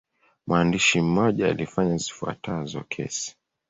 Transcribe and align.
Mwandishi 0.47 1.01
mmoja 1.01 1.47
alifanya 1.47 1.97
zifuatazo 1.97 2.83
kesi. 2.89 3.35